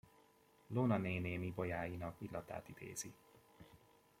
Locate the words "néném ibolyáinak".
0.97-2.15